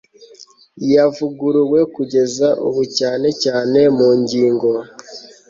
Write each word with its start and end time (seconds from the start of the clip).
yavuguruwe 0.93 1.79
kugeza 1.95 2.47
ubu 2.67 2.81
cyane 2.97 3.27
cyane 3.43 3.79
mu 3.97 4.09
ngingo 4.19 4.69